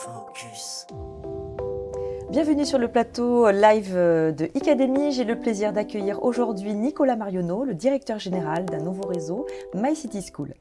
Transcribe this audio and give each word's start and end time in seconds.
Focus. 0.00 0.86
Bienvenue 2.30 2.64
sur 2.64 2.78
le 2.78 2.88
plateau 2.88 3.50
live 3.50 3.94
de 3.94 4.48
Icademy. 4.54 5.12
J'ai 5.12 5.24
le 5.24 5.38
plaisir 5.38 5.74
d'accueillir 5.74 6.22
aujourd'hui 6.22 6.72
Nicolas 6.72 7.16
Marionneau, 7.16 7.64
le 7.64 7.74
directeur 7.74 8.18
général 8.18 8.64
d'un 8.64 8.78
nouveau 8.78 9.06
réseau, 9.06 9.46
My 9.74 9.94
City 9.94 10.22
School. 10.22 10.54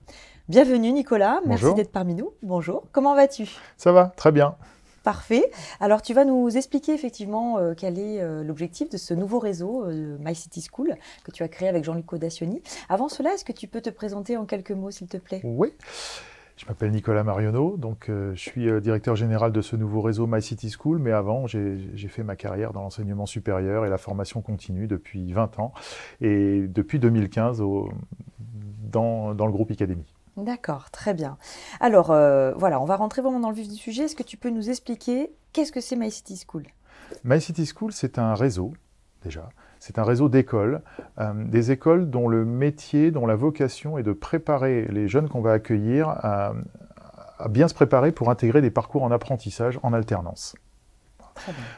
Bienvenue 0.49 0.91
Nicolas, 0.91 1.39
merci 1.46 1.63
Bonjour. 1.63 1.75
d'être 1.77 1.93
parmi 1.93 2.15
nous. 2.15 2.33
Bonjour, 2.43 2.83
comment 2.91 3.15
vas-tu? 3.15 3.49
Ça 3.77 3.93
va, 3.93 4.11
très 4.17 4.33
bien. 4.33 4.55
Parfait. 5.04 5.49
Alors 5.79 6.01
tu 6.01 6.13
vas 6.13 6.25
nous 6.25 6.57
expliquer 6.57 6.93
effectivement 6.93 7.59
euh, 7.59 7.73
quel 7.77 7.97
est 7.97 8.19
euh, 8.19 8.43
l'objectif 8.43 8.89
de 8.89 8.97
ce 8.97 9.13
nouveau 9.13 9.39
réseau 9.39 9.85
euh, 9.85 10.17
My 10.19 10.35
City 10.35 10.61
School 10.69 10.95
que 11.23 11.31
tu 11.31 11.43
as 11.43 11.47
créé 11.47 11.69
avec 11.69 11.85
Jean-Luc 11.85 12.11
Audacioni. 12.11 12.61
Avant 12.89 13.07
cela, 13.07 13.33
est-ce 13.33 13.45
que 13.45 13.53
tu 13.53 13.69
peux 13.69 13.79
te 13.79 13.89
présenter 13.89 14.35
en 14.35 14.43
quelques 14.43 14.71
mots 14.71 14.91
s'il 14.91 15.07
te 15.07 15.15
plaît? 15.17 15.39
Oui. 15.45 15.73
Je 16.60 16.66
m'appelle 16.66 16.91
Nicolas 16.91 17.23
Marionneau, 17.23 17.77
donc 17.77 18.09
euh, 18.09 18.36
je 18.36 18.40
suis 18.41 18.67
euh, 18.70 18.81
directeur 18.81 19.16
général 19.16 19.54
de 19.54 19.62
ce 19.62 19.77
nouveau 19.77 20.02
réseau 20.02 20.27
My 20.27 20.41
City 20.41 20.70
School, 20.70 21.00
mais 21.00 21.13
avant 21.13 21.48
j'ai 21.48 21.80
fait 22.09 22.22
ma 22.22 22.36
carrière 22.36 22.73
dans 22.73 22.81
l'enseignement 22.81 23.26
supérieur 23.26 23.86
et 23.86 23.90
la 23.90 23.98
formation 23.98 24.41
continue 24.41 24.86
depuis 24.86 25.31
20 25.31 25.58
ans 25.59 25.72
et 26.20 26.67
depuis 26.67 27.00
2015 27.00 27.62
au- 27.62 27.90
dans, 28.91 29.34
dans 29.36 29.45
le 29.45 29.53
groupe 29.53 29.72
Icademy. 29.72 30.03
D'accord, 30.36 30.91
très 30.91 31.14
bien. 31.14 31.38
Alors 31.80 32.12
euh, 32.12 32.53
voilà, 32.58 32.81
on 32.81 32.86
va 32.86 32.98
rentrer 32.98 33.22
vraiment 33.22 33.39
dans 33.39 33.50
le 33.50 33.55
vif 33.55 33.70
du 33.70 33.76
sujet. 33.76 34.03
Est-ce 34.03 34.16
que 34.16 34.23
tu 34.23 34.36
peux 34.36 34.50
nous 34.50 34.70
expliquer 34.70 35.31
qu'est-ce 35.53 35.72
que 35.72 35.80
c'est 35.81 35.95
My 35.95 36.12
City 36.12 36.38
School? 36.45 36.64
My 37.23 37.39
City 37.39 37.66
School, 37.66 37.94
c'est 37.94 38.20
un 38.20 38.34
réseau, 38.36 38.73
déjà. 39.23 39.48
C'est 39.79 39.97
un 39.97 40.03
réseau 40.03 40.29
d'écoles, 40.29 40.81
euh, 41.19 41.33
des 41.35 41.71
écoles 41.71 42.09
dont 42.09 42.27
le 42.27 42.45
métier, 42.45 43.11
dont 43.11 43.25
la 43.25 43.35
vocation 43.35 43.97
est 43.97 44.03
de 44.03 44.11
préparer 44.11 44.85
les 44.89 45.07
jeunes 45.07 45.29
qu'on 45.29 45.41
va 45.41 45.53
accueillir 45.53 46.09
à, 46.09 46.53
à 47.39 47.47
bien 47.47 47.67
se 47.67 47.73
préparer 47.73 48.11
pour 48.11 48.29
intégrer 48.29 48.61
des 48.61 48.71
parcours 48.71 49.03
en 49.03 49.11
apprentissage 49.11 49.80
en 49.81 49.94
alternance. 49.94 50.55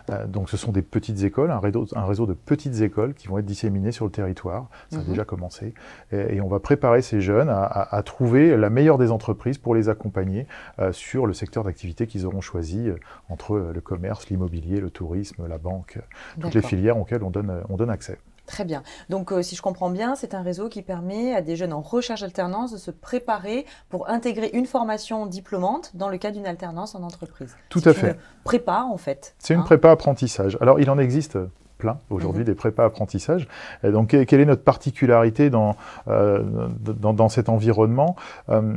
Euh, 0.10 0.28
donc 0.28 0.50
ce 0.50 0.58
sont 0.58 0.72
des 0.72 0.82
petites 0.82 1.24
écoles, 1.24 1.52
un 1.52 1.60
réseau, 1.60 1.86
un 1.96 2.06
réseau 2.06 2.26
de 2.26 2.34
petites 2.34 2.82
écoles 2.82 3.14
qui 3.14 3.28
vont 3.28 3.38
être 3.38 3.46
disséminées 3.46 3.92
sur 3.92 4.06
le 4.06 4.12
territoire. 4.12 4.70
Ça 4.90 4.98
a 4.98 5.02
Mhm. 5.02 5.08
déjà 5.08 5.26
commencé. 5.26 5.74
Et, 6.12 6.36
et 6.36 6.42
on 6.42 6.48
va 6.48 6.60
préparer 6.60 7.02
ces 7.02 7.22
jeunes 7.22 7.50
à, 7.50 7.64
à- 7.64 7.96
à 7.98 8.04
trouver 8.04 8.56
la 8.58 8.70
meilleure 8.70 8.98
des 8.98 9.12
entreprises 9.12 9.58
pour 9.58 9.76
les 9.76 9.90
accompagner 9.90 10.48
euh, 10.80 10.92
sur 10.92 11.26
le 11.28 11.34
secteur 11.34 11.64
d'activité 11.64 12.08
qu'ils 12.08 12.26
auront 12.26 12.42
choisi 12.42 12.90
euh, 12.90 12.96
entre 13.30 13.58
le 13.74 13.82
commerce, 13.82 14.30
l'immobilier, 14.30 14.80
le 14.80 14.90
tourisme, 14.90 15.48
la 15.48 15.58
banque, 15.58 16.00
toutes 16.40 16.54
les 16.54 16.62
filières 16.62 16.98
auxquelles 16.98 17.24
on 17.24 17.32
donne, 17.32 17.62
on 17.70 17.78
donne 17.78 17.90
accès. 17.90 18.18
Très 18.48 18.66
bien. 18.66 18.84
Donc, 19.10 19.32
euh, 19.32 19.42
si 19.42 19.56
je 19.56 19.62
comprends 19.62 19.90
bien, 19.90 20.16
c'est 20.16 20.34
un 20.34 20.42
réseau 20.42 20.68
qui 20.68 20.82
permet 20.82 21.34
à 21.34 21.42
des 21.42 21.56
jeunes 21.56 21.74
en 21.74 21.82
recherche 21.82 22.22
d'alternance 22.22 22.72
de 22.74 22.78
se 22.78 22.92
préparer 22.92 23.66
pour 23.90 24.10
intégrer 24.10 24.50
une 24.54 24.66
formation 24.66 25.26
diplômante 25.26 25.92
dans 25.96 26.10
le 26.10 26.18
cadre 26.18 26.36
d'une 26.38 26.48
alternance 26.48 26.96
en 26.96 27.04
entreprise. 27.04 27.56
Tout 27.70 27.82
à 27.86 27.94
fait. 27.94 28.12
une 28.12 28.16
prépa, 28.44 28.84
en 28.92 28.98
fait. 28.98 29.36
C'est 29.40 29.54
une 29.54 29.62
hein. 29.62 29.64
prépa 29.64 29.92
apprentissage. 29.92 30.58
Alors, 30.60 30.80
il 30.80 30.90
en 30.90 30.98
existe 30.98 31.38
plein 31.78 31.98
aujourd'hui 32.10 32.42
Mhm. 32.42 32.46
des 32.48 32.56
prépas 32.56 32.86
apprentissage. 32.86 33.48
Et 33.84 33.92
donc, 33.92 34.10
que- 34.10 34.24
quelle 34.24 34.42
est 34.42 34.46
notre 34.46 34.64
particularité 34.64 35.50
dans, 35.50 35.76
euh, 36.08 36.68
dans, 36.80 37.14
dans 37.14 37.30
cet 37.30 37.48
environnement? 37.50 38.16
Euh, 38.50 38.74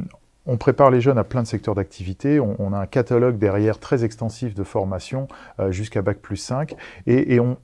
on 0.46 0.56
prépare 0.58 0.90
les 0.90 1.00
jeunes 1.00 1.18
à 1.18 1.24
plein 1.24 1.42
de 1.42 1.46
secteurs 1.46 1.74
d'activité. 1.74 2.38
On, 2.38 2.54
on 2.58 2.72
a 2.74 2.78
un 2.78 2.86
catalogue 2.86 3.38
derrière 3.38 3.78
très 3.78 4.04
extensif 4.04 4.54
de 4.54 4.62
formation 4.62 5.26
euh, 5.58 5.72
jusqu'à 5.72 6.02
Bac 6.02 6.18
plus 6.18 6.36
5. 6.36 6.74
Et, 7.06 7.34
et 7.34 7.40
on, 7.40 7.56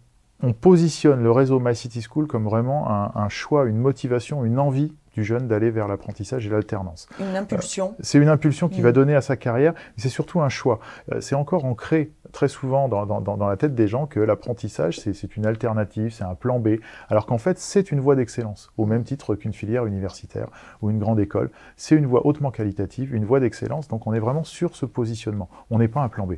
on 0.42 0.52
positionne 0.52 1.22
le 1.22 1.30
réseau 1.30 1.60
My 1.60 1.74
City 1.74 2.02
School 2.02 2.27
comme 2.27 2.44
vraiment 2.44 2.88
un, 2.88 3.28
choix, 3.28 3.66
une 3.66 3.78
motivation, 3.78 4.44
une 4.44 4.58
envie 4.58 4.94
du 5.21 5.25
jeune 5.25 5.47
d'aller 5.49 5.71
vers 5.71 5.87
l'apprentissage 5.87 6.47
et 6.47 6.51
l'alternance. 6.51 7.07
Une 7.21 7.37
impulsion. 7.37 7.95
C'est 8.01 8.17
une 8.19 8.29
impulsion 8.29 8.69
qu'il 8.71 8.81
Mm. 8.81 8.85
va 8.85 8.93
donner 8.93 9.15
à 9.15 9.21
sa 9.21 9.37
carrière, 9.37 9.75
mais 9.75 10.03
c'est 10.03 10.09
surtout 10.09 10.41
un 10.41 10.49
choix. 10.49 10.81
Euh, 11.13 11.21
C'est 11.21 11.35
encore 11.35 11.67
ancré 11.67 12.11
très 12.33 12.49
souvent 12.49 12.89
dans, 12.89 13.05
dans- 13.07 13.21
dans- 13.21 13.37
dans 13.37 13.48
la 13.48 13.57
tête 13.57 13.75
des 13.75 13.87
gens 13.89 14.07
que 14.07 14.19
l'apprentissage, 14.21 14.98
c'est 15.01 15.36
une 15.36 15.45
alternative, 15.47 16.13
c'est 16.13 16.25
un 16.25 16.35
plan 16.35 16.59
B, 16.59 16.77
alors 17.11 17.27
qu'en 17.27 17.39
fait, 17.39 17.59
c'est 17.59 17.91
une 17.92 18.01
voie 18.01 18.17
d'excellence, 18.17 18.70
au 18.79 18.86
même 18.86 19.03
titre 19.05 19.35
qu'une 19.35 19.53
filière 19.53 19.85
universitaire 19.85 20.47
ou 20.80 20.91
une 20.91 20.98
grande 20.98 21.20
école. 21.20 21.51
C'est 21.77 21.97
une 21.97 22.07
voie 22.07 22.25
hautement 22.27 22.51
qualitative, 22.51 23.14
une 23.14 23.25
voie 23.27 23.41
d'excellence, 23.41 23.89
donc 23.89 24.07
on 24.07 24.14
est 24.14 24.20
vraiment 24.20 24.45
sur 24.45 24.75
ce 24.77 24.86
positionnement. 24.86 25.48
On 25.70 25.79
n'est 25.79 25.89
pas 25.89 26.01
un 26.01 26.09
plan 26.09 26.27
B. 26.27 26.35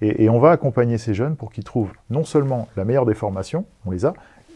Et, 0.00 0.24
et 0.24 0.28
on 0.28 0.38
va 0.40 0.50
accompagner 0.50 0.98
ces 0.98 1.14
jeunes 1.14 1.36
pour 1.36 1.50
qu'ils 1.52 1.64
trouvent 1.64 1.92
non 2.10 2.24
seulement 2.24 2.68
la 2.76 2.84
meilleure 2.84 3.06
des 3.06 3.14
formations, 3.14 3.64
on 3.86 3.90
les 3.92 4.04
a, 4.04 4.12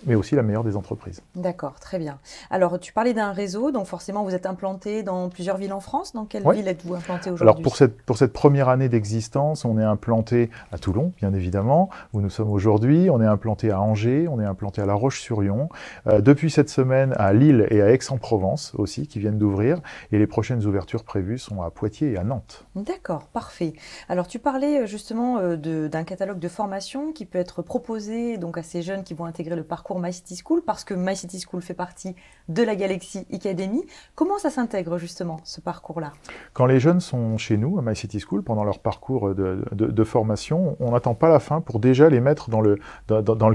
mais 0.07 0.15
aussi 0.15 0.35
la 0.35 0.43
meilleure 0.43 0.65
des 0.65 0.77
entreprises. 0.77 1.23
D'accord, 1.35 1.79
très 1.81 1.99
bien. 1.99 2.19
Alors, 2.51 2.79
tu 2.79 2.93
parlais 2.93 3.15
d'un 3.15 3.33
réseau, 3.33 3.71
donc 3.71 3.87
forcément, 3.87 4.25
vous 4.25 4.35
êtes 4.35 4.47
implanté 4.47 5.03
dans 5.03 5.29
plusieurs 5.29 5.57
villes 5.57 5.73
en 5.73 5.81
France. 5.81 6.13
Dans 6.13 6.25
quelle 6.25 6.47
Ouais. 6.47 6.57
ville 6.57 6.69
êtes-vous 6.69 6.95
implanté 6.95 7.31
aujourd'hui? 7.31 7.43
Alors 7.43 7.61
pour 7.61 7.77
cette, 7.77 8.01
pour 8.03 8.17
cette 8.17 8.33
première 8.33 8.69
année 8.69 8.89
d'existence, 8.89 9.65
on 9.65 9.79
est 9.79 9.85
implanté 9.85 10.51
à 10.73 10.79
Toulon, 10.79 11.13
bien 11.19 11.33
évidemment, 11.35 11.91
où 12.13 12.21
nous 12.21 12.31
sommes 12.31 12.51
aujourd'hui. 12.51 13.11
On 13.11 13.21
est 13.21 13.27
implanté 13.27 13.71
à 13.71 13.81
Angers, 13.81 14.27
on 14.29 14.41
est 14.41 14.45
implanté 14.45 14.81
à 14.83 14.87
La 14.87 14.95
Roche-sur-Yon. 14.95 15.69
Euh, 16.07 16.21
depuis 16.21 16.51
cette 16.51 16.71
semaine, 16.71 17.15
à 17.19 17.33
Lille 17.33 17.67
et 17.71 17.83
à 17.83 17.91
Aix-en-Provence 17.91 18.73
aussi, 18.77 19.07
qui 19.07 19.19
viennent 19.19 19.39
d'ouvrir. 19.39 19.81
Et 20.13 20.19
les 20.19 20.27
prochaines 20.27 20.65
ouvertures 20.67 21.05
prévues 21.05 21.39
sont 21.39 21.63
à 21.63 21.71
Poitiers 21.71 22.13
et 22.13 22.17
à 22.17 22.25
Nantes. 22.25 22.65
D'accord, 22.75 23.25
parfait. 23.29 23.75
Alors 24.09 24.27
tu 24.27 24.39
parlais 24.39 24.83
euh, 24.83 24.87
justement 24.87 25.39
euh, 25.39 25.57
d'un 25.89 26.05
catalogue 26.05 26.39
de 26.39 26.49
formation 26.49 27.13
qui 27.13 27.27
peut 27.27 27.39
être 27.39 27.63
proposé 27.63 28.39
donc 28.39 28.57
à 28.59 28.63
ces 28.63 28.83
jeunes 28.83 29.03
qui 29.05 29.15
vont 29.15 29.25
intégrer 29.25 29.57
le 29.57 29.65
parcours 29.65 29.90
My 29.99 30.13
City 30.13 30.37
School 30.37 30.63
parce 30.65 30.85
que 30.85 30.95
My 30.95 31.17
City 31.17 31.41
School 31.41 31.63
fait 31.63 31.75
partie 31.75 32.15
de 32.49 32.63
la 32.63 32.77
Galaxy 32.77 33.27
Academy. 33.33 33.83
Comment 34.15 34.39
ça 34.39 34.51
s'intègre 34.51 34.99
justement 34.99 35.41
ce 35.45 35.61
parcours-là? 35.61 36.13
Quand 36.53 36.67
les 36.67 36.81
jeunes 36.81 37.01
sont 37.01 37.39
chez 37.39 37.57
nous, 37.57 37.79
à 37.79 37.83
My 37.83 37.97
City 37.97 38.21
School, 38.21 38.43
pendant 38.43 38.65
leur 38.65 38.79
parcours 38.79 39.35
de, 39.35 40.05
formation, 40.05 40.77
on 40.81 40.93
n'attend 40.93 41.15
pas 41.15 41.29
la 41.29 41.39
fin 41.39 41.61
pour 41.61 41.79
déjà 41.79 42.09
les 42.09 42.21
mettre 42.21 42.51
dans 42.51 42.61
le, 42.61 42.79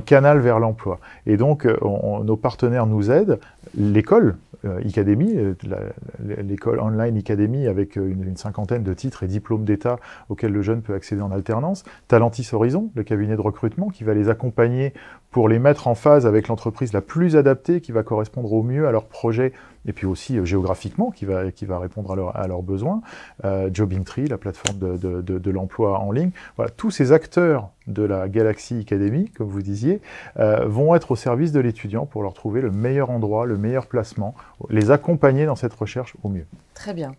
canal 0.01 0.39
vers 0.39 0.59
l'emploi. 0.59 0.99
Et 1.25 1.37
donc, 1.37 1.65
euh, 1.65 1.77
nos 2.23 2.37
partenaires 2.37 2.85
nous 2.85 3.11
aident. 3.11 3.39
L'école, 3.75 4.37
euh, 4.65 4.79
Academy, 4.87 5.33
euh, 5.35 5.53
l'école 6.19 6.79
online 6.79 7.17
Academy, 7.17 7.67
avec 7.67 7.95
une 7.95 8.37
cinquantaine 8.37 8.83
de 8.83 8.93
titres 8.93 9.23
et 9.23 9.27
diplômes 9.27 9.65
d'État 9.65 9.97
auxquels 10.29 10.51
le 10.51 10.61
jeune 10.61 10.81
peut 10.81 10.93
accéder 10.93 11.21
en 11.21 11.31
alternance. 11.31 11.83
Talentis 12.07 12.47
Horizon, 12.53 12.89
le 12.95 13.03
cabinet 13.03 13.35
de 13.35 13.41
recrutement, 13.41 13.89
qui 13.89 14.03
va 14.03 14.13
les 14.13 14.29
accompagner 14.29 14.93
pour 15.35 15.49
les 15.49 15.59
mettre 15.59 15.89
en 15.89 15.95
phase 15.95 16.25
avec 16.25 16.47
l'entreprise 16.47 16.93
la 16.93 17.01
plus 17.01 17.35
adaptée, 17.35 17.81
qui 17.81 17.91
va 17.91 18.03
correspondre 18.03 18.53
au 18.53 18.63
mieux 18.63 18.87
à 18.87 18.91
leur 18.93 19.03
projet, 19.03 19.51
et 19.85 19.91
puis 19.91 20.05
aussi 20.07 20.37
euh, 20.39 20.45
géographiquement, 20.45 21.11
qui 21.11 21.25
va, 21.25 21.51
qui 21.51 21.65
va 21.65 21.77
répondre 21.77 22.13
à, 22.13 22.15
leur- 22.15 22.37
à 22.37 22.47
leurs 22.47 22.63
besoins. 22.63 23.01
Euh, 23.43 23.69
Jobingtree, 23.71 24.27
la 24.27 24.37
plateforme 24.37 24.79
de, 24.79 25.21
de- 25.21 25.51
l'emploi 25.51 25.99
en 25.99 26.13
ligne. 26.13 26.31
Voilà, 26.55 26.71
tous 26.71 26.89
ces 26.89 27.11
acteurs 27.11 27.69
de 27.87 28.01
la 28.01 28.29
Galaxy 28.29 28.79
Academy, 28.79 29.29
comme 29.29 29.47
vous 29.47 29.61
disiez, 29.61 30.01
euh, 30.39 30.65
vont 30.67 30.95
être 30.95 31.11
au 31.11 31.15
service 31.17 31.51
de 31.51 31.59
l'étudiant 31.59 32.05
pour 32.07 32.23
leur 32.23 32.33
trouver 32.33 32.61
le 32.61 32.71
meilleur 32.71 33.09
endroit, 33.11 33.45
le 33.45 33.57
meilleur 33.57 33.85
placement, 33.87 34.33
les 34.69 34.89
accompagner 34.89 35.45
dans 35.45 35.55
cette 35.55 35.73
recherche 35.73 36.15
au 36.23 36.29
mieux. 36.29 36.45
Très 36.73 36.93
bien. 36.93 37.13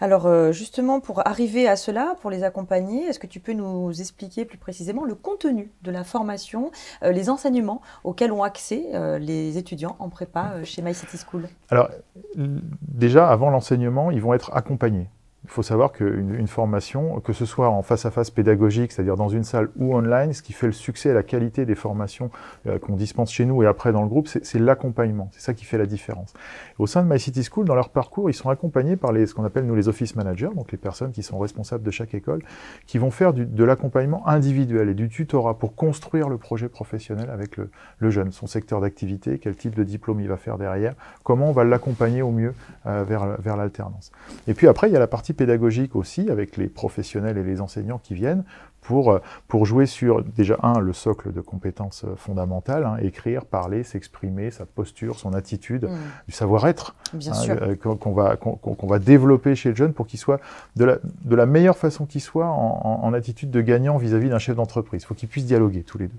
Alors 0.00 0.26
euh, 0.26 0.52
justement 0.52 1.00
pour 1.00 1.26
arriver 1.26 1.66
à 1.68 1.76
cela, 1.76 2.16
pour 2.20 2.30
les 2.30 2.42
accompagner, 2.44 3.04
est-ce 3.06 3.18
que 3.18 3.26
tu 3.26 3.40
peux 3.40 3.54
nous 3.54 3.98
expliquer 3.98 4.44
plus 4.44 4.58
précisément 4.58 5.04
le 5.04 5.14
contenu 5.14 5.70
de 5.82 5.90
la 5.90 6.04
formation, 6.04 6.70
les 7.02 7.30
enseignements 7.30 7.59
auxquels 8.04 8.32
ont 8.32 8.42
accès 8.42 8.86
euh, 8.94 9.18
les 9.18 9.58
étudiants 9.58 9.96
en 9.98 10.08
prépa 10.08 10.52
euh, 10.54 10.64
chez 10.64 10.82
My 10.82 10.94
City 10.94 11.18
School 11.18 11.48
Alors, 11.70 11.90
déjà, 12.36 13.28
avant 13.28 13.50
l'enseignement, 13.50 14.10
ils 14.10 14.20
vont 14.20 14.34
être 14.34 14.50
accompagnés. 14.54 15.08
Il 15.50 15.52
faut 15.52 15.64
savoir 15.64 15.90
qu'une 15.90 16.32
une 16.32 16.46
formation, 16.46 17.18
que 17.18 17.32
ce 17.32 17.44
soit 17.44 17.68
en 17.68 17.82
face-à-face 17.82 18.30
pédagogique, 18.30 18.92
c'est-à-dire 18.92 19.16
dans 19.16 19.28
une 19.28 19.42
salle 19.42 19.68
ou 19.76 19.96
online, 19.96 20.32
ce 20.32 20.42
qui 20.42 20.52
fait 20.52 20.68
le 20.68 20.72
succès 20.72 21.08
et 21.08 21.12
la 21.12 21.24
qualité 21.24 21.66
des 21.66 21.74
formations 21.74 22.30
euh, 22.68 22.78
qu'on 22.78 22.94
dispense 22.94 23.32
chez 23.32 23.44
nous 23.44 23.64
et 23.64 23.66
après 23.66 23.90
dans 23.90 24.02
le 24.02 24.08
groupe, 24.08 24.28
c'est 24.28 24.58
l'accompagnement. 24.60 25.28
C'est 25.32 25.40
ça 25.40 25.52
qui 25.52 25.64
fait 25.64 25.76
la 25.76 25.86
différence. 25.86 26.34
Au 26.78 26.86
sein 26.86 27.02
de 27.02 27.12
My 27.12 27.18
City 27.18 27.42
School, 27.42 27.64
dans 27.64 27.74
leur 27.74 27.88
parcours, 27.88 28.30
ils 28.30 28.34
sont 28.34 28.48
accompagnés 28.48 28.94
par 28.94 29.10
les, 29.10 29.26
ce 29.26 29.34
qu'on 29.34 29.44
appelle 29.44 29.66
nous 29.66 29.74
les 29.74 29.88
office 29.88 30.14
managers, 30.14 30.50
donc 30.54 30.70
les 30.70 30.78
personnes 30.78 31.10
qui 31.10 31.24
sont 31.24 31.40
responsables 31.40 31.82
de 31.82 31.90
chaque 31.90 32.14
école, 32.14 32.42
qui 32.86 32.98
vont 32.98 33.10
faire 33.10 33.32
de 33.32 33.64
l'accompagnement 33.64 34.28
individuel 34.28 34.88
et 34.88 34.94
du 34.94 35.08
tutorat 35.08 35.58
pour 35.58 35.74
construire 35.74 36.28
le 36.28 36.38
projet 36.38 36.68
professionnel 36.68 37.28
avec 37.28 37.56
le, 37.56 37.70
le 37.98 38.10
jeune, 38.10 38.30
son 38.30 38.46
secteur 38.46 38.80
d'activité, 38.80 39.40
quel 39.40 39.56
type 39.56 39.74
de 39.74 39.82
diplôme 39.82 40.20
il 40.20 40.28
va 40.28 40.36
faire 40.36 40.58
derrière, 40.58 40.94
comment 41.24 41.48
on 41.48 41.52
va 41.52 41.64
l'accompagner 41.64 42.22
au 42.22 42.30
mieux 42.30 42.54
euh, 42.86 43.02
vers, 43.02 43.40
vers 43.40 43.56
l'alternance. 43.56 44.12
Et 44.46 44.54
puis 44.54 44.68
après, 44.68 44.88
il 44.88 44.92
y 44.92 44.96
a 44.96 45.00
la 45.00 45.08
partie 45.08 45.34
pédagogique 45.44 45.96
aussi, 45.96 46.28
avec 46.28 46.58
les 46.58 46.68
professionnels 46.68 47.38
et 47.38 47.42
les 47.42 47.62
enseignants 47.62 47.96
qui 47.98 48.12
viennent 48.12 48.44
pour, 48.82 49.10
euh, 49.10 49.20
pour 49.48 49.64
jouer 49.64 49.86
sur, 49.86 50.22
déjà, 50.22 50.58
un, 50.62 50.78
le 50.80 50.92
socle 50.92 51.32
de 51.32 51.40
compétences 51.40 52.04
euh, 52.04 52.14
fondamentales, 52.16 52.84
hein, 52.84 52.96
écrire, 53.00 53.46
parler, 53.46 53.82
s'exprimer, 53.82 54.50
sa 54.50 54.66
posture, 54.66 55.18
son 55.18 55.32
attitude, 55.32 55.84
Hmm, 55.86 55.96
du 56.28 56.32
savoir-être, 56.34 56.94
hein, 57.30 57.34
euh, 57.62 57.74
qu'on 57.74 58.12
va, 58.12 58.36
qu'on 58.36 58.86
va 58.86 58.98
développer 58.98 59.54
chez 59.54 59.70
le 59.70 59.76
jeune 59.76 59.94
pour 59.94 60.06
qu'il 60.06 60.18
soit 60.18 60.40
de 60.76 60.84
la, 60.84 60.98
de 61.24 61.34
la 61.36 61.46
meilleure 61.46 61.76
façon 61.78 62.04
qu'il 62.04 62.20
soit 62.20 62.46
en, 62.46 62.80
en- 62.84 63.00
en 63.06 63.12
attitude 63.14 63.50
de 63.50 63.62
gagnant 63.62 63.96
vis-à-vis 63.96 64.28
d'un 64.28 64.38
chef 64.38 64.56
d'entreprise. 64.56 65.02
Il 65.02 65.06
faut 65.06 65.14
qu'ils 65.14 65.28
puissent 65.30 65.46
dialoguer 65.46 65.82
tous 65.84 65.96
les 65.96 66.08
deux. 66.08 66.18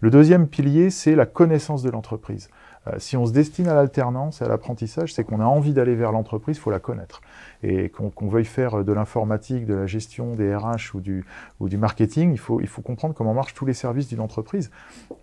Le 0.00 0.10
deuxième 0.10 0.46
pilier, 0.46 0.90
c'est 0.90 1.16
la 1.16 1.26
connaissance 1.26 1.82
de 1.82 1.90
l'entreprise. 1.90 2.50
Euh, 2.86 2.92
si 2.98 3.16
on 3.16 3.26
se 3.26 3.32
destine 3.32 3.68
à 3.68 3.74
l'alternance 3.74 4.40
et 4.40 4.44
à 4.44 4.48
l'apprentissage, 4.48 5.14
c'est 5.14 5.24
qu'on 5.24 5.40
a 5.40 5.44
envie 5.44 5.72
d'aller 5.72 5.94
vers 5.94 6.12
l'entreprise, 6.12 6.56
il 6.56 6.60
faut 6.60 6.70
la 6.70 6.80
connaître. 6.80 7.20
Et 7.62 7.88
qu'on 7.88 8.28
veuille 8.28 8.44
faire 8.44 8.84
de 8.84 8.92
l'informatique, 8.92 9.64
de 9.64 9.74
la 9.74 9.86
gestion, 9.86 10.34
des 10.34 10.54
RH 10.54 10.94
ou 10.94 11.00
du, 11.00 11.24
ou 11.60 11.68
du 11.68 11.78
marketing, 11.78 12.32
il 12.32 12.38
faut, 12.38 12.60
il 12.60 12.66
faut 12.66 12.82
comprendre 12.82 13.14
comment 13.14 13.32
marchent 13.32 13.54
tous 13.54 13.64
les 13.64 13.72
services 13.72 14.08
d'une 14.08 14.20
entreprise 14.20 14.70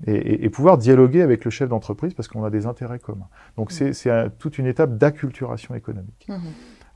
et, 0.07 0.49
pouvoir 0.49 0.77
dialoguer 0.77 1.21
avec 1.21 1.45
le 1.45 1.51
chef 1.51 1.69
d'entreprise 1.69 2.13
parce 2.13 2.27
qu'on 2.27 2.43
a 2.43 2.49
des 2.49 2.65
intérêts 2.65 2.99
communs. 2.99 3.29
Donc 3.57 3.71
c'est 3.71 3.93
toute 4.39 4.57
une 4.57 4.65
étape 4.65 4.97
d'acculturation 4.97 5.75
économique. 5.75 6.25
Mmh. 6.27 6.37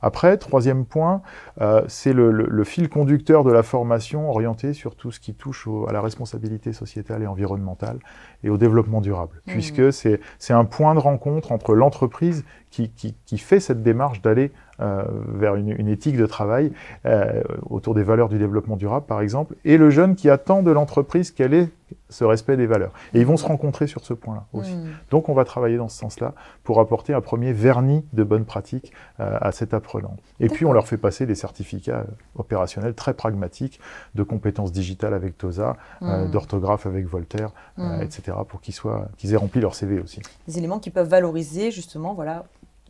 Après, 0.06 0.38
troisième 0.38 0.86
point, 0.86 1.24
euh, 1.62 1.82
c'est 1.88 2.14
le, 2.14 2.64
fil 2.64 2.90
conducteur 2.90 3.44
de 3.44 3.52
la 3.52 3.64
formation 3.64 4.30
orienté 4.30 4.74
sur 4.74 4.96
tout 4.96 5.10
ce 5.12 5.20
qui 5.20 5.34
touche 5.34 5.68
à 5.88 5.94
la 5.94 6.00
responsabilité 6.00 6.74
sociétale 6.74 7.24
et 7.24 7.28
environnementale 7.28 7.98
et 8.44 8.52
au 8.52 8.58
développement 8.58 9.02
durable, 9.02 9.42
mmh. 9.48 9.52
puisque 9.52 9.92
c'est 9.92 10.20
un 10.52 10.66
point 10.66 10.94
de 10.94 11.00
rencontre 11.00 11.52
entre 11.52 11.74
l'entreprise 11.74 12.46
qui, 12.70 12.92
qui, 12.92 13.38
fait 13.40 13.60
cette 13.60 13.82
démarche 13.82 14.22
d'aller 14.22 14.52
euh, 14.82 15.04
vers 15.28 15.56
une, 15.56 15.70
une, 15.70 15.88
éthique 15.88 16.18
de 16.18 16.26
travail 16.26 16.72
euh, 17.06 17.42
autour 17.70 17.96
des 17.96 18.04
valeurs 18.04 18.28
du 18.28 18.38
développement 18.38 18.76
durable, 18.76 19.06
par 19.06 19.22
exemple, 19.22 19.56
et 19.64 19.78
le 19.78 19.90
jeune 19.90 20.16
qui 20.16 20.30
attend 20.30 20.64
de 20.64 20.72
l'entreprise 20.72 21.32
qu'elle 21.32 21.54
ait 21.54 21.70
ce 22.10 22.24
respect 22.24 22.58
des 22.58 22.66
valeurs. 22.66 22.92
Et 23.14 23.20
ils 23.20 23.26
vont 23.26 23.38
se 23.38 23.46
rencontrer 23.46 23.88
sur 23.88 24.04
ce 24.04 24.14
point-là 24.14 24.46
aussi. 24.54 24.76
Mmh. 24.76 24.88
Donc 25.12 25.30
on 25.30 25.34
va 25.34 25.46
travailler 25.46 25.78
dans 25.78 25.88
ce 25.88 25.98
sens-là 25.98 26.34
pour 26.64 26.80
apporter 26.80 27.14
un 27.14 27.22
premier 27.22 27.54
vernis 27.54 28.04
de 28.14 28.24
bonnes 28.24 28.46
pratiques 28.46 28.92
euh, 29.20 29.38
à 29.40 29.52
cet 29.52 29.74
apprenant. 29.74 30.18
Et 30.40 30.50
puis 30.50 30.66
on 30.66 30.74
leur 30.74 30.88
fait 30.88 30.98
passer 30.98 31.26
des 31.26 31.36
certificats 31.36 32.06
opérationnels 32.36 32.96
très 32.96 33.14
pragmatiques 33.14 33.80
de 34.14 34.24
compétences 34.24 34.72
digitales 34.72 35.14
avec 35.14 35.38
TOSA, 35.38 35.78
mmh. 36.02 36.32
d'orthographe 36.32 36.86
avec 36.86 37.08
Voltaire, 37.08 37.52
mmh. 37.78 38.02
etc., 38.02 38.38
pour 38.48 38.62
qu'ils 38.62 38.74
soient, 38.74 39.08
qu'ils 39.18 39.34
aient 39.34 39.38
rempli 39.38 39.62
leur 39.62 39.76
CV 39.76 40.00
aussi. 40.00 40.22
Des 40.48 40.58
éléments 40.58 40.80
qui 40.80 40.90
peuvent 40.90 41.08
valoriser 41.08 41.72
justement, 41.72 42.14
voilà, 42.14 42.46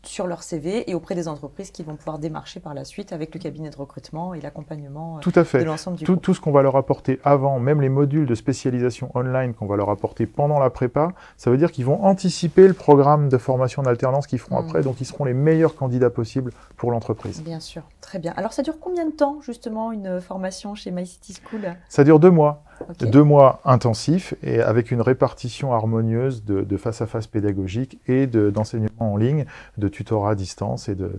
sur 0.08 0.28
leur 0.28 0.44
CV 0.44 0.90
et 0.90 0.94
auprès 0.94 1.16
des 1.16 1.28
entreprises 1.28 1.72
qui 1.72 1.84
vont 1.84 1.96
pouvoir 1.96 2.20
démarcher 2.20 2.60
par 2.60 2.74
la 2.74 2.86
suite 2.86 3.14
avec 3.14 3.34
le 3.34 3.40
cabinet 3.40 3.70
de 3.70 3.76
recrutement 3.76 4.34
et 4.34 4.42
l'accompagnement 4.42 5.20
euh, 5.20 5.60
de 5.60 5.64
l'ensemble 5.64 5.98
du 5.98 6.04
tout, 6.04 6.16
Tout 6.16 6.34
ce 6.34 6.42
qu'on 6.42 6.52
va 6.52 6.62
leur 6.62 6.76
apporter 6.76 7.20
avant, 7.24 7.60
même 7.60 7.82
les 7.82 7.90
modules 7.90 8.26
de 8.26 8.36
spécialisation 8.36 9.12
online 9.16 9.54
qu'on 9.54 9.66
va 9.66 9.76
leur 9.76 9.90
apporter 9.90 10.26
pendant 10.26 10.60
la 10.60 10.70
prépa, 10.70 11.10
ça 11.38 11.52
veut 11.52 11.58
dire 11.58 11.72
qu'ils 11.72 11.86
vont 11.86 12.04
anticiper 12.04 12.68
le 12.68 12.74
programme 12.74 13.30
de 13.30 13.38
formation 13.38 13.82
d'alternance 13.82 14.28
qu'ils 14.28 14.40
feront 14.40 14.62
mmh. 14.62 14.66
après, 14.66 14.82
donc 14.82 15.02
ils 15.02 15.06
seront 15.06 15.26
les 15.26 15.34
meilleurs 15.34 15.76
candidats 15.76 16.10
possibles 16.10 16.52
pour 16.78 16.92
l'entreprise. 16.92 17.44
Bien 17.44 17.60
sûr, 17.60 17.84
très 18.02 18.20
bien. 18.20 18.34
Alors 18.38 18.54
ça 18.54 18.62
dure 18.62 18.80
combien 18.80 19.06
de 19.06 19.12
temps 19.12 19.40
justement 19.42 19.92
une 19.92 20.22
formation 20.22 20.76
chez 20.76 20.92
My 20.92 21.06
City 21.06 21.34
School? 21.34 21.76
Ça 21.90 22.04
dure 22.04 22.20
deux 22.20 22.32
mois. 22.32 22.64
Deux 23.00 23.24
mois 23.24 23.62
intensifs 23.66 24.34
et 24.44 24.60
avec 24.60 24.92
une 24.92 25.02
répartition 25.02 25.74
harmonieuse 25.74 26.44
de, 26.44 26.78
face 26.78 27.02
à 27.02 27.06
face 27.06 27.28
pédagogique 27.28 28.00
et 28.08 28.28
d'enseignement 28.28 29.14
en 29.14 29.18
ligne, 29.18 29.46
de 29.78 29.88
tutorat 29.88 30.32
à 30.32 30.36
distance 30.36 30.90
et 30.90 30.96
de, 30.96 31.12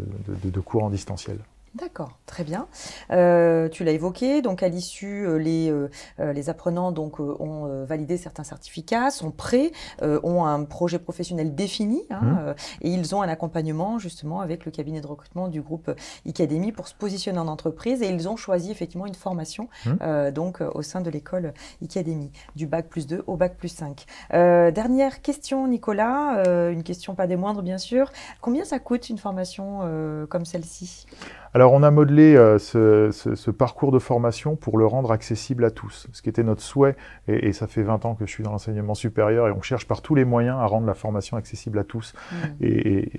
de 0.44 0.60
cours 0.60 0.84
en 0.84 0.90
distanciel. 0.90 1.38
D'accord, 1.76 2.18
très 2.24 2.42
bien. 2.42 2.68
Euh, 3.10 3.68
tu 3.68 3.84
l'as 3.84 3.92
évoqué, 3.92 4.40
donc 4.40 4.62
à 4.62 4.68
l'issue, 4.68 5.26
euh, 5.26 5.36
les, 5.36 5.70
euh, 5.70 5.88
les 6.32 6.48
apprenants 6.48 6.90
donc, 6.90 7.20
ont 7.20 7.84
validé 7.84 8.16
certains 8.16 8.44
certificats, 8.44 9.10
sont 9.10 9.30
prêts, 9.30 9.72
ont 10.00 10.44
un 10.44 10.64
projet 10.64 10.98
professionnel 10.98 11.54
défini 11.54 12.02
hein, 12.10 12.20
mmh. 12.20 12.54
et 12.82 12.90
ils 12.90 13.14
ont 13.14 13.22
un 13.22 13.28
accompagnement 13.28 13.98
justement 13.98 14.40
avec 14.40 14.64
le 14.64 14.70
cabinet 14.70 15.00
de 15.00 15.06
recrutement 15.06 15.48
du 15.48 15.60
groupe 15.60 15.90
Icademy 16.24 16.72
pour 16.72 16.88
se 16.88 16.94
positionner 16.94 17.38
en 17.38 17.48
entreprise 17.48 18.02
et 18.02 18.08
ils 18.08 18.28
ont 18.28 18.36
choisi 18.36 18.70
effectivement 18.70 19.06
une 19.06 19.14
formation 19.14 19.68
mmh. 19.84 20.30
donc 20.30 20.60
au 20.60 20.82
sein 20.82 21.00
de 21.00 21.10
l'école 21.10 21.52
Icademy, 21.82 22.30
du 22.54 22.66
bac 22.66 22.88
plus 22.88 23.06
2 23.06 23.24
au 23.26 23.36
bac 23.36 23.56
plus 23.56 23.68
5. 23.68 24.04
dernière 24.30 25.20
question, 25.22 25.66
Nicolas, 25.66 26.42
une 26.70 26.82
question 26.82 27.14
pas 27.14 27.26
des 27.26 27.36
moindres 27.36 27.62
bien 27.62 27.78
sûr. 27.78 28.10
Combien 28.40 28.64
ça 28.64 28.78
coûte 28.78 29.08
une 29.08 29.18
formation 29.18 30.26
comme 30.28 30.44
celle-ci? 30.44 31.06
Alors 31.56 31.72
on 31.72 31.82
a 31.82 31.90
modelé 31.90 32.36
euh, 32.36 32.58
ce, 32.58 33.50
parcours 33.50 33.90
de 33.90 33.98
formation 33.98 34.56
pour 34.56 34.76
le 34.76 34.84
rendre 34.84 35.10
accessible 35.10 35.64
à 35.64 35.70
tous, 35.70 36.06
ce 36.12 36.20
qui 36.20 36.28
était 36.28 36.42
notre 36.42 36.60
souhait, 36.60 36.96
et, 37.28 37.54
ça 37.54 37.66
fait 37.66 37.82
20 37.82 38.04
ans 38.04 38.14
que 38.14 38.26
je 38.26 38.30
suis 38.30 38.44
dans 38.44 38.50
l'enseignement 38.50 38.94
supérieur, 38.94 39.48
et 39.48 39.52
on 39.52 39.62
cherche 39.62 39.88
par 39.88 40.02
tous 40.02 40.14
les 40.14 40.26
moyens 40.26 40.58
à 40.60 40.66
rendre 40.66 40.86
la 40.86 40.92
formation 40.92 41.38
accessible 41.38 41.78
à 41.78 41.84
tous. 41.84 42.12
Mmh. 42.30 42.36
Et, 42.60 43.10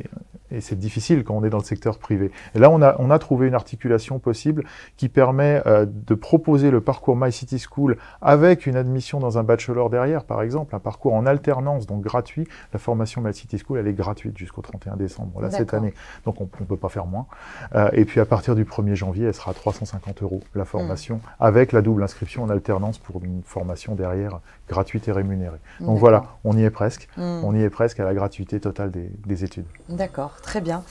et 0.49 0.61
c'est 0.61 0.77
difficile 0.77 1.23
quand 1.23 1.35
on 1.35 1.43
est 1.43 1.49
dans 1.49 1.57
le 1.57 1.63
secteur 1.63 1.97
privé. 1.97 2.31
Et 2.55 2.59
là, 2.59 2.69
on 2.69 2.81
a, 2.81 2.95
on 2.99 3.11
a 3.11 3.19
trouvé 3.19 3.47
une 3.47 3.53
articulation 3.53 4.19
possible 4.19 4.63
qui 4.95 5.09
permet 5.09 5.61
euh, 5.65 5.85
de 5.85 6.13
proposer 6.13 6.71
le 6.71 6.79
parcours 6.79 7.17
My 7.17 7.31
City 7.31 7.59
School 7.59 7.97
avec 8.21 8.65
une 8.65 8.77
admission 8.77 9.19
dans 9.19 9.37
un 9.37 9.43
bachelor 9.43 9.89
derrière, 9.89 10.23
par 10.23 10.41
exemple, 10.41 10.75
un 10.75 10.79
parcours 10.79 11.13
en 11.13 11.25
alternance, 11.25 11.85
donc 11.85 12.01
gratuit. 12.01 12.47
La 12.71 12.79
formation 12.79 13.21
My 13.21 13.33
City 13.33 13.57
School, 13.57 13.79
elle 13.79 13.87
est 13.87 13.93
gratuite 13.93 14.37
jusqu'au 14.37 14.61
31 14.61 14.95
décembre, 14.95 15.41
là, 15.41 15.51
cette 15.51 15.73
année. 15.73 15.93
Donc, 16.25 16.39
on 16.39 16.45
ne 16.59 16.65
peut 16.65 16.77
pas 16.77 16.89
faire 16.89 17.05
moins. 17.05 17.27
Euh, 17.75 17.89
et 17.91 18.05
puis, 18.05 18.21
partir 18.27 18.55
du 18.55 18.65
1er 18.65 18.95
janvier, 18.95 19.25
elle 19.25 19.33
sera 19.33 19.51
à 19.51 19.53
350 19.53 20.21
euros, 20.21 20.41
la 20.55 20.65
formation, 20.65 21.17
mmh. 21.17 21.21
avec 21.39 21.71
la 21.71 21.81
double 21.81 22.03
inscription 22.03 22.43
en 22.43 22.49
alternance 22.49 22.97
pour 22.97 23.23
une 23.23 23.41
formation 23.43 23.95
derrière 23.95 24.39
gratuite 24.67 25.07
et 25.07 25.11
rémunérée. 25.11 25.59
Donc 25.79 25.97
voilà, 25.97 26.23
on 26.43 26.55
y 26.57 26.63
est 26.63 26.69
presque. 26.69 27.07
Mmh. 27.17 27.21
On 27.43 27.55
y 27.55 27.61
est 27.63 27.69
presque 27.69 27.99
à 27.99 28.03
la 28.03 28.13
gratuité 28.13 28.59
totale 28.59 28.91
des, 28.91 29.09
des 29.25 29.43
études. 29.43 29.65
D'accord. 29.89 30.37
Très 30.41 30.61
bien. 30.61 30.83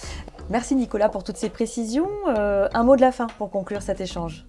Merci 0.51 0.77
Nicolas 0.77 1.09
pour 1.09 1.25
toutes 1.25 1.37
ces 1.37 1.51
précisions. 1.51 2.09
Euh, 2.37 2.69
un 2.73 2.85
mot 2.85 2.97
de 2.97 3.01
la 3.01 3.13
fin 3.13 3.27
pour 3.39 3.51
conclure 3.51 3.83
cet 3.83 4.01
échange. 4.01 4.47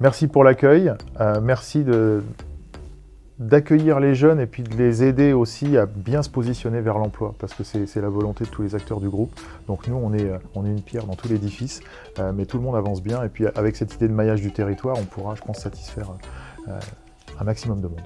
Merci 0.00 0.28
pour 0.28 0.44
l'accueil. 0.44 0.92
Euh, 1.20 1.40
merci 1.40 1.84
d'accueillir 3.38 4.00
les 4.00 4.14
jeunes 4.14 4.40
et 4.40 4.46
puis 4.46 4.62
de 4.62 4.74
les 4.76 5.04
aider 5.04 5.32
aussi 5.32 5.76
à 5.76 5.86
bien 5.86 6.22
se 6.22 6.30
positionner 6.30 6.80
vers 6.80 6.98
l'emploi, 6.98 7.34
parce 7.38 7.54
que 7.54 7.62
c'est 7.62 8.00
la 8.00 8.08
volonté 8.08 8.44
de 8.44 8.50
tous 8.50 8.62
les 8.62 8.74
acteurs 8.74 9.00
du 9.00 9.08
groupe. 9.08 9.32
Donc 9.66 9.86
nous, 9.86 9.96
on 9.96 10.12
est, 10.12 10.30
on 10.54 10.66
est 10.66 10.70
une 10.70 10.82
pierre 10.82 11.04
dans 11.04 11.14
tout 11.14 11.28
l'édifice, 11.28 11.80
euh, 12.18 12.32
mais 12.34 12.46
tout 12.46 12.56
le 12.58 12.64
monde 12.64 12.76
avance 12.76 13.02
bien, 13.02 13.22
et 13.22 13.28
puis 13.28 13.46
avec 13.46 13.76
cette 13.76 13.94
idée 13.94 14.08
de 14.08 14.12
maillage 14.12 14.40
du 14.40 14.52
territoire, 14.52 14.96
on 14.98 15.04
pourra, 15.04 15.34
je 15.34 15.42
pense, 15.42 15.58
satisfaire 15.58 16.10
un 17.40 17.44
maximum 17.44 17.80
de 17.80 17.88
monde. 17.88 18.02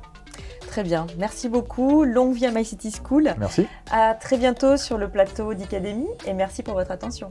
Très 0.69 0.84
bien, 0.84 1.06
merci 1.19 1.50
beaucoup. 1.50 2.05
Longue 2.05 2.32
vie 2.32 2.46
à 2.46 2.50
My 2.50 2.64
City 2.64 2.90
School. 2.90 3.34
Merci. 3.38 3.67
À 3.90 4.14
très 4.14 4.38
bientôt 4.38 4.79
sur 4.79 4.96
le 4.96 5.08
plateau 5.08 5.52
d'Icadémie 5.52 6.08
et 6.26 6.32
merci 6.32 6.62
pour 6.62 6.75
votre 6.75 6.90
attention. 6.90 7.31